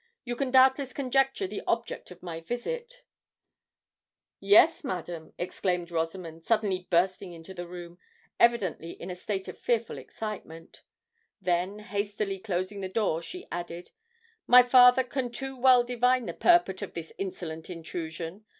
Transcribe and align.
You 0.25 0.35
can 0.35 0.49
doubtless 0.49 0.93
conjecture 0.93 1.45
the 1.45 1.61
object 1.67 2.09
of 2.09 2.23
my 2.23 2.39
visit——" 2.39 3.03
"Yes, 4.39 4.83
madam," 4.83 5.35
exclaimed 5.37 5.91
Rosamond, 5.91 6.43
suddenly 6.43 6.87
bursting 6.89 7.33
into 7.33 7.53
the 7.53 7.67
room, 7.67 7.99
evidently 8.39 8.93
in 8.93 9.11
a 9.11 9.15
state 9.15 9.47
of 9.47 9.59
fearful 9.59 9.99
excitement: 9.99 10.81
then, 11.39 11.77
hastily 11.77 12.39
closing 12.39 12.81
the 12.81 12.89
door, 12.89 13.21
she 13.21 13.47
added, 13.51 13.91
"My 14.47 14.63
father 14.63 15.03
can 15.03 15.29
too 15.29 15.55
well 15.55 15.83
divine 15.83 16.25
the 16.25 16.33
purport 16.33 16.81
of 16.81 16.95
this 16.95 17.13
insolent 17.19 17.69
intrusion. 17.69 18.45